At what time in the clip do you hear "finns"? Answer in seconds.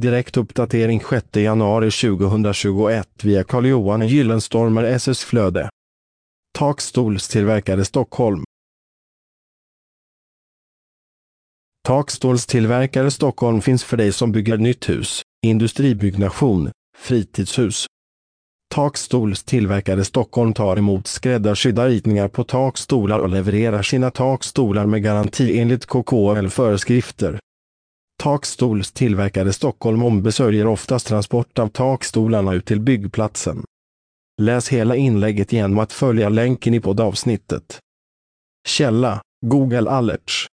13.60-13.84